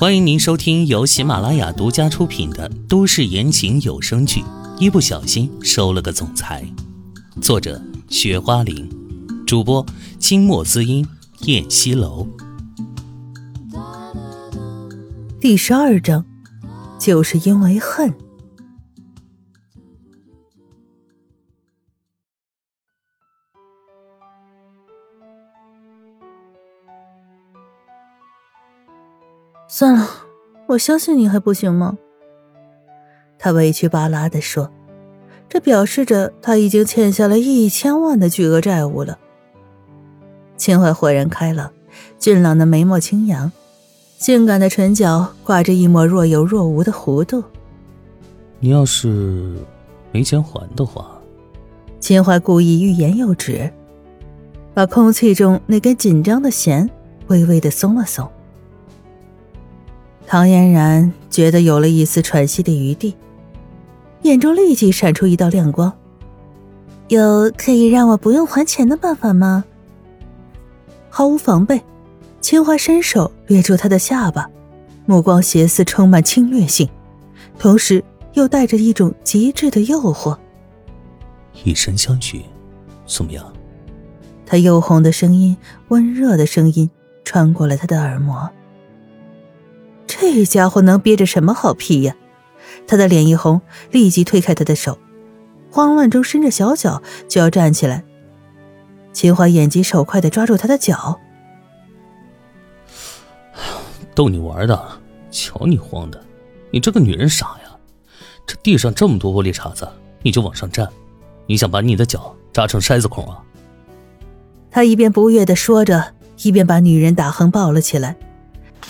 [0.00, 4.42] 欢迎您收听由喜马拉雅独家出品的都市言情有声剧
[4.78, 6.64] 《一不小心收了个总裁》，
[7.42, 8.88] 作者：雪花玲，
[9.44, 9.84] 主播：
[10.20, 11.04] 清墨滋音、
[11.46, 12.28] 燕西楼。
[15.40, 16.24] 第十二章，
[17.00, 18.14] 就是因为恨。
[29.78, 30.08] 算了，
[30.66, 31.96] 我相信你还不行吗？
[33.38, 34.68] 他委屈巴拉的说，
[35.48, 39.16] 这表示着他已经欠下了一千万的巨额债务了。
[40.56, 41.70] 秦淮豁然开朗，
[42.18, 43.52] 俊朗的眉毛轻扬，
[44.16, 47.44] 性感的唇角挂着一抹若有若无的弧度。
[48.58, 49.54] 你要是
[50.10, 51.08] 没钱还的话，
[52.00, 53.72] 秦淮故意欲言又止，
[54.74, 56.90] 把空气中那根紧张的弦
[57.28, 58.28] 微微的松了松。
[60.30, 63.16] 唐嫣然觉得有了一丝喘息的余地，
[64.24, 65.90] 眼中立即闪出一道亮光。
[67.08, 69.64] 有可以让我不用还钱的办法吗？
[71.08, 71.82] 毫无防备，
[72.42, 74.46] 秦淮伸手掠住他的下巴，
[75.06, 76.86] 目光斜似充满侵略性，
[77.58, 78.04] 同时
[78.34, 80.36] 又带着一种极致的诱惑。
[81.64, 82.42] 以身相许，
[83.06, 83.50] 怎么样？
[84.44, 85.56] 他诱哄的声音，
[85.88, 86.90] 温热的声音
[87.24, 88.46] 穿过了他的耳膜。
[90.08, 92.16] 这家伙能憋着什么好屁呀？
[92.86, 93.60] 他的脸一红，
[93.90, 94.98] 立即推开他的手，
[95.70, 98.02] 慌乱中伸着小脚就要站起来。
[99.12, 101.20] 秦淮眼疾手快的抓住他的脚，
[104.14, 104.88] 逗你玩的，
[105.30, 106.20] 瞧你慌的，
[106.70, 107.76] 你这个女人傻呀！
[108.46, 109.86] 这地上这么多玻璃碴子，
[110.22, 110.88] 你就往上站，
[111.46, 113.42] 你想把你的脚扎成筛子孔啊？
[114.70, 118.16] 他一边不悦的说着，一边把女人打横抱了起来。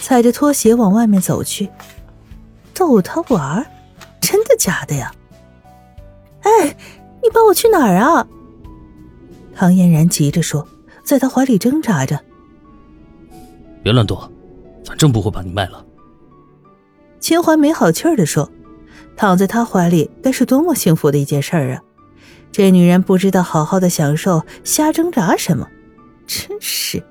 [0.01, 1.69] 踩着拖鞋往外面走去，
[2.75, 3.67] 逗他玩儿？
[4.21, 5.13] 真的假的呀？
[6.43, 6.77] 哎，
[7.23, 8.27] 你抱我去哪儿啊？
[9.55, 10.67] 唐嫣然急着说，
[11.03, 12.21] 在他怀里挣扎着。
[13.83, 14.17] 别乱动，
[14.85, 15.85] 反正不会把你卖了。
[17.21, 18.49] 秦淮没好气儿的说
[19.17, 21.83] ：“躺在他怀里该是多么幸福的一件事儿啊！
[22.53, 25.67] 这女人不知道好好的享受，瞎挣扎什么？
[26.27, 27.03] 真是。”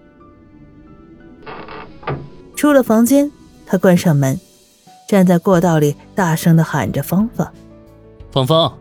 [2.57, 3.31] 出了房间，
[3.67, 4.37] 他关上门，
[5.07, 7.47] 站在过道里，大声的喊着：“芳芳，
[8.31, 8.75] 芳芳！”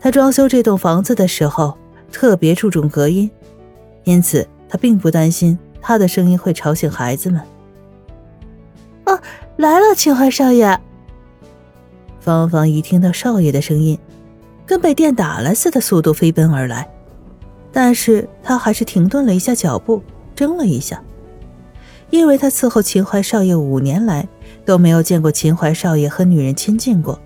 [0.00, 1.76] 他装修这栋房子的时候，
[2.10, 3.30] 特别注重隔音，
[4.04, 7.38] 因此他并不担心他的声音会吵醒孩子们。
[9.04, 9.20] 哦，
[9.58, 10.80] 来了，秦淮少爷。
[12.18, 13.98] 芳芳一听到少爷的声音，
[14.64, 16.90] 跟被电打了似的速度飞奔而来，
[17.70, 20.02] 但是他还是停顿了一下脚步，
[20.34, 21.02] 怔了一下。
[22.12, 24.28] 因为他伺候秦淮少爷五年来
[24.66, 27.18] 都没有见过秦淮少爷和女人亲近过，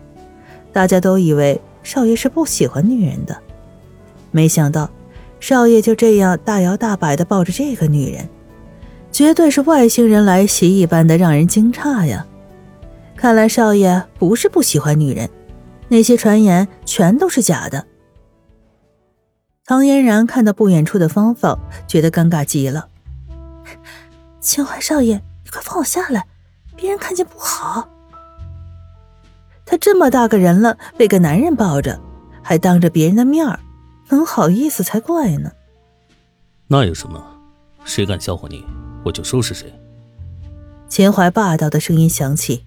[0.73, 3.37] 大家都以为少爷是不喜欢女人的，
[4.31, 4.89] 没想到
[5.41, 8.29] 少爷就这样大摇大摆地抱着这个女人，
[9.11, 12.25] 绝对是外星人来袭一般的让人惊诧呀！
[13.17, 15.29] 看来少爷不是不喜欢女人，
[15.89, 17.85] 那些传言全都是假的。
[19.65, 21.59] 唐嫣然看到不远处的芳芳，
[21.89, 22.87] 觉得尴尬极了。
[24.47, 26.25] 秦淮少爷，你快放我下来，
[26.77, 27.89] 别人看见不好。
[29.65, 32.01] 他这么大个人了，被个男人抱着，
[32.45, 33.59] 还当着别人的面儿，
[34.09, 35.51] 能好意思才怪呢。
[36.69, 37.21] 那有什么？
[37.85, 38.65] 谁敢笑话你，
[39.05, 39.75] 我就收拾谁。
[40.89, 42.65] 秦淮霸道的声音响起。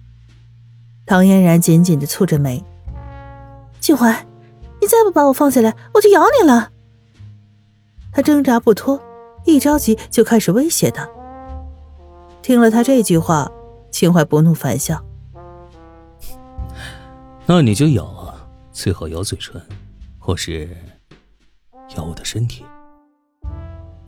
[1.06, 2.62] 唐嫣然紧紧的蹙着眉。
[3.80, 4.26] 秦淮，
[4.82, 6.72] 你再不把我放下来，我就咬你了。
[8.12, 9.02] 他挣扎不脱，
[9.46, 11.08] 一着急就开始威胁他。
[12.42, 13.50] 听了他这句话，
[13.90, 15.04] 秦淮不怒反笑。
[17.46, 18.34] 那你就咬啊，
[18.72, 19.60] 最好咬嘴唇，
[20.18, 20.68] 或是
[21.96, 22.64] 咬我的身体。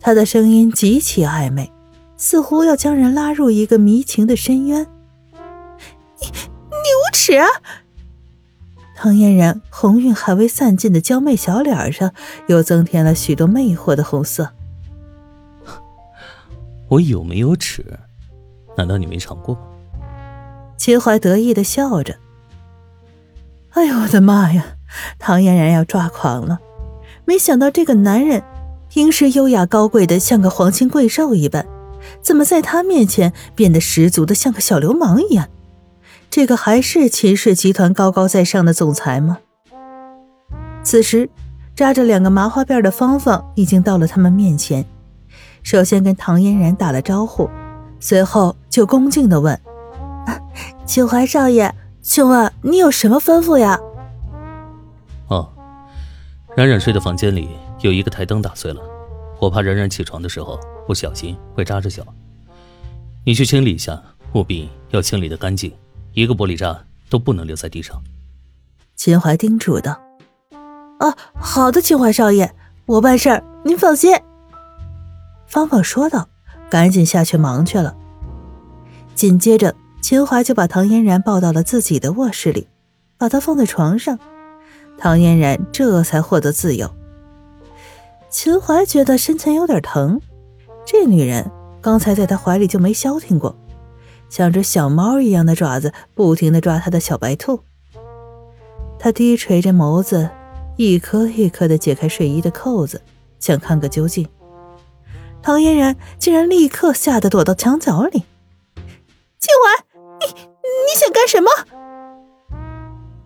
[0.01, 1.71] 他的声音极其暧昧，
[2.17, 4.87] 似乎要将人拉入一个迷情的深渊。
[6.21, 7.39] 你你无耻！
[8.97, 12.13] 唐嫣然红晕还未散尽的娇媚小脸上，
[12.47, 14.51] 又增添了许多魅惑的红色。
[16.89, 17.85] 我有没有耻？
[18.77, 19.61] 难道你没尝过吗？
[20.77, 22.17] 秦淮得意的笑着。
[23.71, 24.65] 哎呦我的妈呀！
[25.19, 26.59] 唐嫣然要抓狂了。
[27.25, 28.43] 没想到这个男人，
[28.89, 31.67] 平时优雅高贵的像个皇亲贵胄一般，
[32.21, 35.49] 怎么在他面前变得十足的像个小流氓一样？
[36.29, 39.39] 这个还是秦氏集团高高在上的总裁吗？
[40.83, 41.31] 此时，
[41.75, 44.85] 扎着两个麻花辫的芳芳已经到了他们面前，
[45.63, 47.49] 首先跟唐嫣然打了招呼。
[48.01, 49.61] 随后就恭敬的问
[50.87, 53.79] ：“秦淮少爷，请问你有什么吩咐呀？
[55.29, 55.53] 哦，
[56.57, 58.81] 冉冉睡的房间里有一个台灯打碎了，
[59.39, 62.03] 我怕冉冉起床的时候不小心会扎着脚。
[63.27, 64.03] 你去清理一下，
[64.33, 65.71] 务必要清理的干净，
[66.15, 68.03] 一个玻璃渣都不能留在地上。
[68.97, 70.01] 秦淮叮嘱道
[70.99, 72.51] ：“啊，好的，秦淮少爷，
[72.87, 74.17] 我办事儿，您放心。”
[75.47, 76.27] 芳芳说道，
[76.71, 77.97] 赶紧下去忙去了。
[79.15, 82.67] 紧接着，秦淮就把唐嫣然抱到了自己的卧室里，
[83.19, 84.19] 把她放在床上，
[84.99, 86.91] 唐嫣然这才获得自由。
[88.29, 90.21] 秦淮觉得身前有点疼，
[90.85, 91.51] 这女人
[91.81, 93.55] 刚才在他怀里就没消停过，
[94.29, 97.61] 像只小猫一样的爪子不停的抓他的小白兔。
[98.99, 100.31] 他低垂着眸子，
[100.77, 103.03] 一颗一颗的解开睡衣的扣子，
[103.39, 104.27] 想看个究竟。
[105.43, 108.25] 唐嫣然竟然立刻吓得躲到墙角里。
[109.43, 109.85] 秦淮，
[110.21, 111.51] 你你想干什么？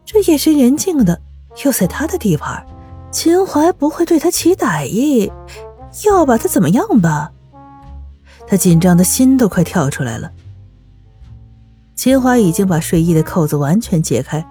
[0.03, 1.21] 这夜深人静的，
[1.63, 2.67] 又在他的地盘，
[3.13, 5.31] 秦淮不会对他起歹意，
[6.07, 7.31] 要把他怎么样吧？
[8.49, 10.33] 他紧张的心都快跳出来了。
[11.95, 14.43] 秦淮已经把睡衣的扣子完全解开，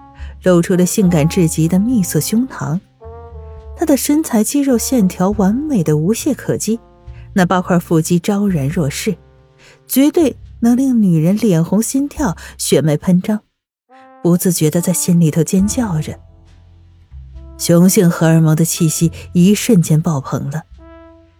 [0.44, 2.78] 露出了性感至极的蜜色胸膛，
[3.76, 6.78] 他的身材肌肉线条完美的无懈可击，
[7.32, 9.16] 那八块腹肌昭然若市，
[9.88, 10.36] 绝对。
[10.60, 13.40] 能令女人脸红心跳、血脉喷张，
[14.22, 16.18] 不自觉的在心里头尖叫着。
[17.58, 20.64] 雄性荷尔蒙的气息一瞬间爆棚了，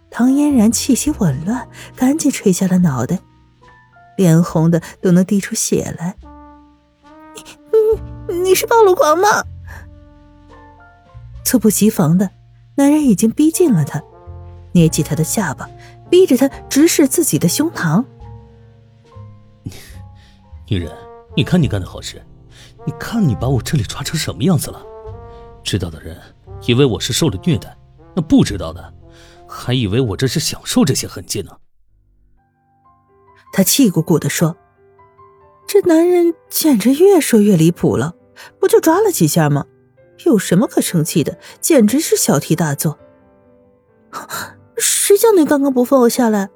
[0.09, 3.19] 唐嫣然气息紊乱，赶紧垂下了脑袋，
[4.17, 6.15] 脸红的都能滴出血来。
[7.35, 7.43] 你
[8.29, 9.43] 你你是暴露狂吗？
[11.43, 12.31] 猝不及防的，
[12.75, 14.01] 男人已经逼近了她，
[14.71, 15.69] 捏起她的下巴，
[16.09, 18.03] 逼着她直视自己的胸膛。
[20.69, 20.91] 女人，
[21.35, 22.21] 你看你干的好事，
[22.85, 24.83] 你看你把我这里抓成什么样子了？
[25.63, 26.19] 知道的人
[26.65, 27.77] 以为我是受了虐待，
[28.15, 28.93] 那不知道的
[29.47, 31.51] 还以为我这是享受这些痕迹呢。
[33.53, 34.57] 他气鼓鼓的说
[35.67, 38.15] ：“这男人简直越说越离谱了，
[38.59, 39.65] 不就抓了几下吗？
[40.25, 41.39] 有什么可生气的？
[41.61, 42.99] 简直是小题大做。
[44.77, 46.49] 谁叫你刚刚不放我下来？”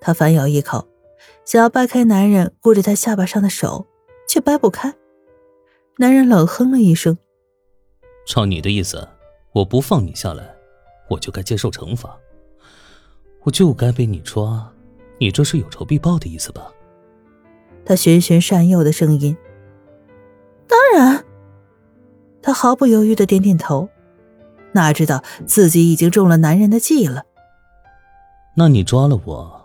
[0.00, 0.88] 他反咬一口。
[1.48, 3.86] 想要掰开男人箍着他下巴上的手，
[4.28, 4.94] 却掰不开。
[5.96, 7.16] 男人冷哼了一声
[8.28, 9.08] ：“照你的意思，
[9.52, 10.54] 我不放你下来，
[11.08, 12.14] 我就该接受惩罚，
[13.44, 14.70] 我就该被你抓，
[15.16, 16.70] 你这是有仇必报的意思吧？”
[17.82, 19.34] 他循循善诱的声音
[20.68, 21.24] ：“当然。”
[22.44, 23.88] 他毫不犹豫的点点头，
[24.72, 27.24] 哪知道自己已经中了男人的计了。
[28.54, 29.57] 那你抓了我？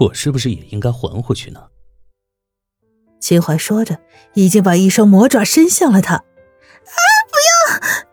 [0.00, 1.60] 我是不是也应该还回去呢？
[3.20, 3.98] 秦淮说着，
[4.32, 6.14] 已经把一双魔爪伸向了他。
[6.16, 6.24] 啊！
[7.30, 8.06] 不要！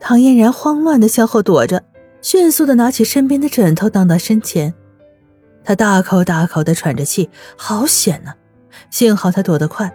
[0.00, 1.84] 唐嫣然慌乱的向后躲着，
[2.22, 4.72] 迅速的拿起身边的枕头挡到身前。
[5.62, 7.28] 他大口大口的喘着气，
[7.58, 8.32] 好险呐！
[8.90, 9.94] 幸好他躲得快，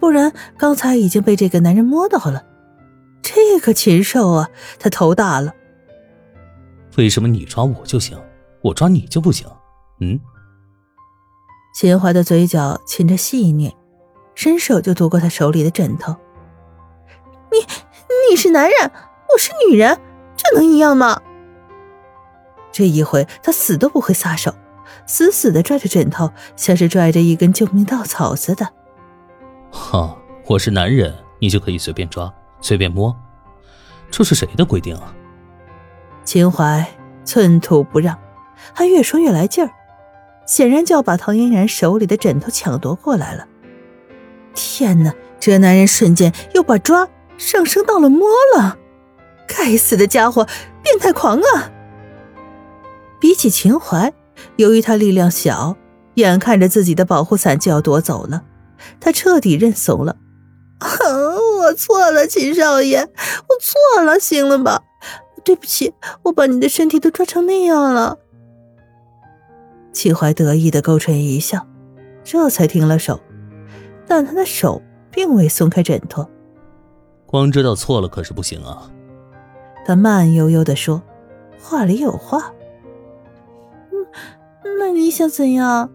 [0.00, 2.42] 不然刚才已经被这个男人摸到了。
[3.20, 4.48] 这个禽兽啊，
[4.78, 5.54] 他头大了。
[6.96, 8.18] 为什么你抓我就行，
[8.62, 9.46] 我抓你就不行？
[10.00, 10.18] 嗯？
[11.80, 13.72] 秦淮的嘴角噙着戏谑，
[14.34, 16.12] 伸手就夺过他手里的枕头。
[17.52, 17.58] 你
[18.28, 18.90] 你是男人，
[19.32, 19.96] 我是女人，
[20.34, 21.22] 这能一样吗？
[22.72, 24.52] 这一回他死都不会撒手，
[25.06, 28.68] 死死的拽着枕头，像是拽着一根救命稻草似的。
[29.70, 33.14] 哈，我是男人，你就可以随便抓，随便摸，
[34.10, 35.14] 这是谁的规定啊？
[36.24, 36.84] 秦淮
[37.24, 38.18] 寸土不让，
[38.74, 39.70] 还越说越来劲儿。
[40.48, 43.46] 显然就要把唐嫣然手里的枕头抢夺过来了。
[44.54, 48.26] 天哪，这男人瞬间又把抓上升到了摸
[48.56, 48.78] 了，
[49.46, 50.48] 该死的家伙，
[50.82, 51.70] 变态狂啊！
[53.20, 54.12] 比起秦淮，
[54.56, 55.76] 由于他力量小，
[56.14, 58.44] 眼看着自己的保护伞就要夺走了，
[58.98, 60.16] 他彻底认怂了。
[60.80, 60.98] 哼
[61.58, 64.82] 我错了，秦少爷，我错了，行了吧？
[65.44, 68.18] 对不起，我把你的身体都抓成那样了。
[69.98, 71.66] 秦淮得意的勾唇一笑，
[72.22, 73.20] 这才停了手，
[74.06, 76.24] 但他的手并未松开枕头。
[77.26, 78.88] 光知道错了可是不行啊！
[79.84, 81.02] 他慢悠悠的说，
[81.60, 82.54] 话里有话。
[83.90, 84.06] 嗯，
[84.78, 85.90] 那你想怎样？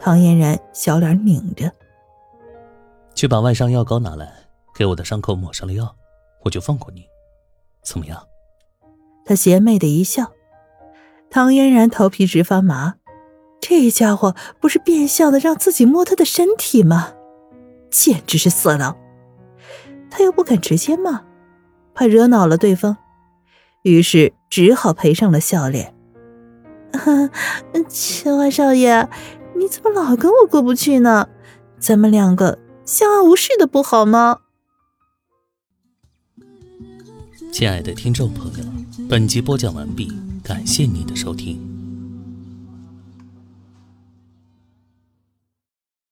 [0.00, 1.70] 唐嫣然小脸拧着，
[3.14, 4.32] 去把外伤药膏拿来，
[4.74, 5.94] 给我的伤口抹上了药，
[6.42, 7.04] 我就放过你，
[7.84, 8.26] 怎么样？
[9.26, 10.32] 他邪魅的一笑。
[11.32, 12.96] 唐嫣然头皮直发麻，
[13.58, 17.14] 这家伙不是变相的让自己摸他的身体吗？
[17.90, 18.94] 简直是色狼！
[20.10, 21.22] 他又不敢直接骂，
[21.94, 22.98] 怕惹恼了对方，
[23.82, 25.94] 于是只好赔上了笑脸。
[27.88, 29.08] 青花少爷，
[29.56, 31.30] 你怎么老跟我过不去呢？
[31.78, 34.40] 咱们两个相安无事的不好吗？
[37.50, 38.64] 亲爱的听众朋友，
[39.08, 40.12] 本集播讲完毕，
[40.52, 41.71] 感谢您的收听。